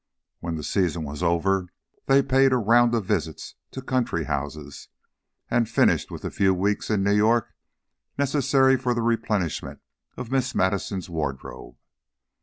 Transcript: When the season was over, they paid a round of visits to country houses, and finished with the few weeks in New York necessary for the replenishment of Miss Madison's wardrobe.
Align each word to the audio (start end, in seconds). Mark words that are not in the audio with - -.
When 0.39 0.55
the 0.55 0.63
season 0.63 1.03
was 1.03 1.21
over, 1.21 1.67
they 2.07 2.23
paid 2.23 2.53
a 2.53 2.57
round 2.57 2.95
of 2.95 3.05
visits 3.05 3.53
to 3.69 3.83
country 3.83 4.23
houses, 4.23 4.87
and 5.47 5.69
finished 5.69 6.09
with 6.09 6.23
the 6.23 6.31
few 6.31 6.55
weeks 6.55 6.89
in 6.89 7.03
New 7.03 7.13
York 7.15 7.53
necessary 8.17 8.77
for 8.77 8.95
the 8.95 9.03
replenishment 9.03 9.79
of 10.17 10.31
Miss 10.31 10.55
Madison's 10.55 11.07
wardrobe. 11.07 11.75